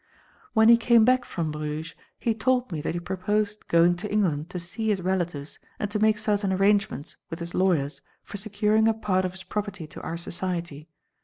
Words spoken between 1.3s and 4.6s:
Bruges, he told me that he purposed going to England to